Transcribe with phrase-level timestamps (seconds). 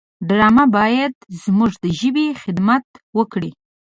[0.27, 1.13] ډرامه باید
[1.43, 2.85] زموږ د ژبې خدمت
[3.17, 3.51] وکړي